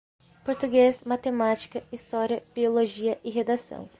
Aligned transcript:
Português, 0.43 1.03
matemática, 1.03 1.83
história, 1.91 2.43
biologia 2.55 3.19
e 3.23 3.29
redação 3.29 3.87